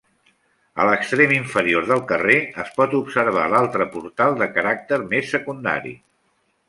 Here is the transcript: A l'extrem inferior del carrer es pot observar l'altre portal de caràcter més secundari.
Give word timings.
A 0.83 0.85
l'extrem 0.87 1.33
inferior 1.35 1.85
del 1.91 2.01
carrer 2.11 2.37
es 2.63 2.71
pot 2.79 2.95
observar 3.01 3.45
l'altre 3.55 3.87
portal 3.97 4.39
de 4.41 4.49
caràcter 4.57 5.01
més 5.13 5.31
secundari. 5.37 5.95